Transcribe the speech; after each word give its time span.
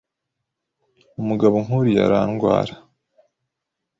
Umugabo 1.21 1.55
nkuriya 1.65 2.01
arandwara. 2.07 2.73